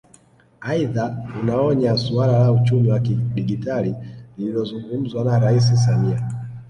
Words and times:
Aidha 0.61 1.25
anaonya 1.39 1.97
suala 1.97 2.39
la 2.39 2.51
uchumi 2.51 2.89
wa 2.91 2.99
kidigitali 2.99 3.95
lililozungumzwa 4.37 5.23
na 5.23 5.39
Rais 5.39 5.85
Samia 5.85 6.27